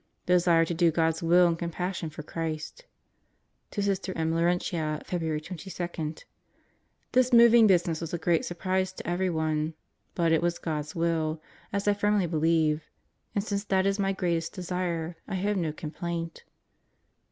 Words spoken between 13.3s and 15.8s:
and since that is my greatest desire, I have no